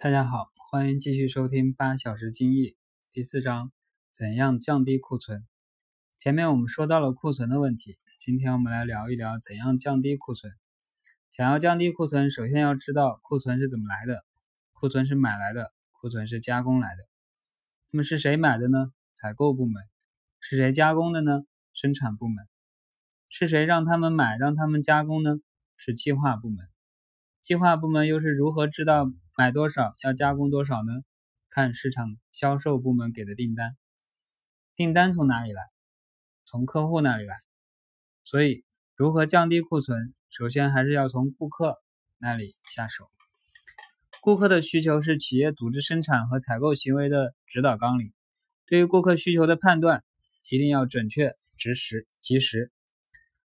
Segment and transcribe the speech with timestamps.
[0.00, 2.76] 大家好，欢迎继续收听八小时精益
[3.10, 3.72] 第四章：
[4.14, 5.44] 怎样降低库存。
[6.20, 10.52] 前面我们说到了库存的问题，今天我们来聊一聊怎样降低库存。
[11.32, 14.24] 想要降低库存，首先要知道库存是怎么来的。
[14.72, 17.02] 库存是买来的，库存是加工来的。
[17.90, 18.92] 那么是谁买的呢？
[19.12, 19.82] 采购部门。
[20.38, 21.42] 是谁加工的呢？
[21.72, 22.46] 生产部门。
[23.28, 25.40] 是谁让他们买、让他们加工呢？
[25.76, 26.58] 是计划部门。
[27.42, 29.10] 计划部门又是如何知道？
[29.38, 30.92] 买多少要加工多少呢？
[31.48, 33.76] 看市场销售部门给的订单。
[34.74, 35.62] 订单从哪里来？
[36.44, 37.36] 从客户那里来。
[38.24, 38.64] 所以，
[38.96, 41.76] 如何降低库存，首先还是要从顾客
[42.18, 43.08] 那里下手。
[44.20, 48.12] 顾客的需求是企业组织生产和采购行为的指导纲领。
[48.66, 50.02] 对于顾客需求的判断，
[50.50, 52.72] 一定要准确、及时、及时。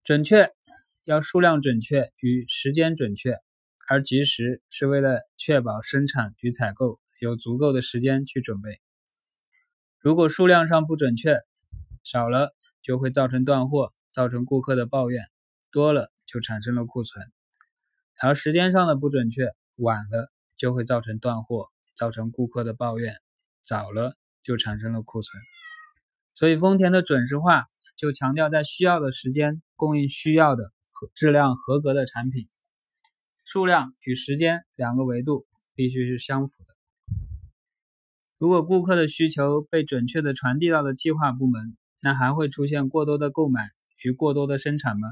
[0.05, 0.53] 准确
[1.05, 3.39] 要数量准确与时间准确。
[3.91, 8.81] 而及时是为了确保生产与采购有足够的时间去准备。
[9.99, 11.41] 如果数量上不准确，
[12.05, 15.25] 少了就会造成断货，造成顾客的抱怨；
[15.73, 17.27] 多了就产生了库存。
[18.23, 21.67] 而时间上的不准确，晚了就会造成断货，
[21.97, 23.15] 造成顾客的抱怨；
[23.65, 25.43] 早了就产生了库存。
[26.37, 27.67] 所以丰田的准时化
[27.97, 32.49] 就强调在需要的时间供应需要的和质量合格的产品。
[33.45, 36.75] 数量与时间两个维度必须是相符的。
[38.39, 43.71] 如果顾客的需求被准确的传递到了计划部门，那还会出现过多的购买
[44.03, 45.09] 与过多的生产吗？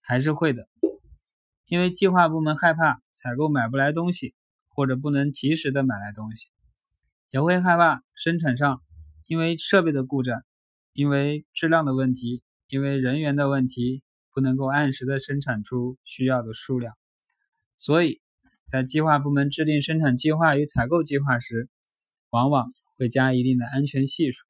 [0.00, 0.68] 还是会的，
[1.66, 4.34] 因为计划部门害怕采购买不来东西，
[4.68, 6.48] 或者不能及时的买来东西，
[7.30, 8.82] 也会害怕生产上
[9.26, 10.42] 因为设备的故障、
[10.92, 14.02] 因为质量的问题、因为人员的问题，
[14.34, 16.96] 不能够按时的生产出需要的数量。
[17.82, 18.20] 所以，
[18.64, 21.68] 在计划部门制定生产计划与采购计划时，
[22.30, 24.46] 往往会加一定的安全系数。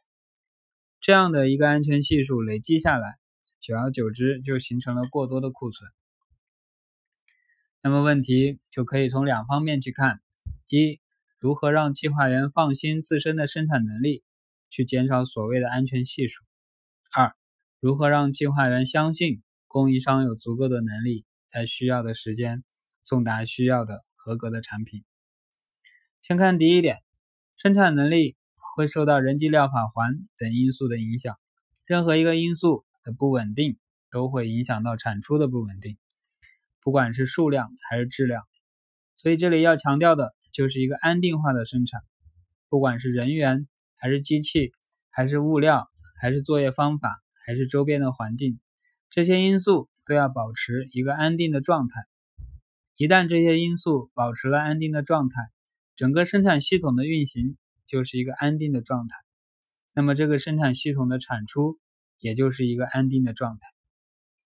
[1.01, 3.17] 这样的一个安全系数累积下来，
[3.59, 5.91] 久而久之就形成了过多的库存。
[7.81, 10.21] 那么问题就可以从两方面去看：
[10.69, 11.01] 一，
[11.39, 14.23] 如何让计划员放心自身的生产能力，
[14.69, 16.43] 去减少所谓的安全系数；
[17.11, 17.35] 二，
[17.81, 22.63] 如何让计划员相信供应商有足够的能力，在需要的时间。
[23.03, 25.05] 送达需要的合格的产品。
[26.21, 26.99] 先看第一点，
[27.57, 28.37] 生产能力
[28.77, 31.37] 会受到人机料法环等因素的影响。
[31.85, 33.77] 任何一个因素的不稳定，
[34.11, 35.99] 都会影响到产出的不稳定，
[36.81, 38.45] 不管是数量还是质量。
[39.17, 42.03] 所以这里要强调的就是一个安定化的生产，
[42.69, 44.73] 不管是人员还是机器，
[45.11, 48.61] 还是物料，还是作业方法，还是周边的环境，
[49.11, 52.01] 这些因素都要保持一个安定的状态。
[53.03, 55.51] 一旦这些因素保持了安定的状态，
[55.97, 59.17] 整个生产系统的运行就是一个安定的状态，
[59.93, 61.81] 那么这个生产系统的产出
[62.21, 63.67] 也就是一个安定的状态。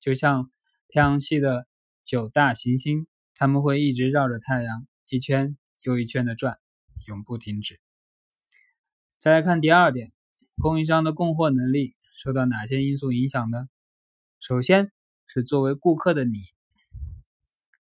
[0.01, 0.51] 就像
[0.89, 1.67] 太阳系的
[2.07, 6.57] 九大行星，它们会一直绕着太阳一圈又一圈的转，
[7.07, 7.79] 永不停止。
[9.19, 10.15] 再来看第二点，
[10.57, 13.67] 供应商的供货能力受到哪些因素影响呢？
[14.41, 14.91] 首先
[15.27, 16.39] 是作为顾客的你。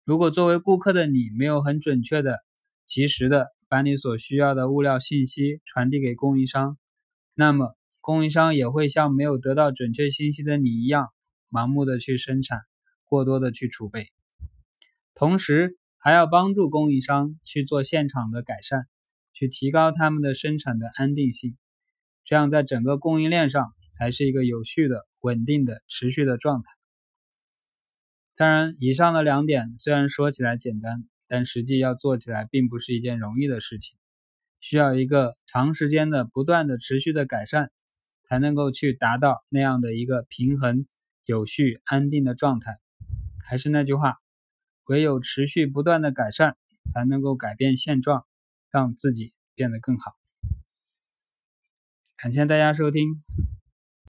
[0.06, 2.38] 如果作为顾客的你没有很准确的、
[2.86, 6.78] 及时的把你所需要的物料信息传递给供应商，
[7.34, 11.08] 那么供应商也会像没有得到准确信息的你一样，
[11.50, 12.60] 盲目的去生产，
[13.04, 14.12] 过多的去储备。
[15.16, 18.86] 同时，还要帮助供应商去做现场的改善，
[19.32, 21.56] 去提高他们的生产的安定性，
[22.24, 26.75] 这样在整个供应链上才是一个有序的、稳定的、持续的状态。
[28.36, 33.96] 当然，以上的两点虽然说起来简单，但实际要做起来并不是一件容易的事情，
[34.60, 37.70] 需要一个长时间的、不断的、持续的改善，
[38.28, 40.86] 才能够去达到那样的一个平衡、
[41.24, 42.78] 有序、安定的状态。
[43.42, 44.18] 还是那句话，
[44.84, 46.58] 唯有持续不断的改善，
[46.92, 48.26] 才能够改变现状，
[48.70, 50.12] 让自己变得更好。
[52.18, 53.22] 感谢大家收听。